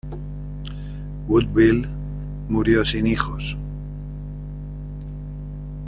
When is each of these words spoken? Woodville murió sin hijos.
Woodville 1.27 1.87
murió 2.47 2.83
sin 2.83 3.05
hijos. 3.05 3.55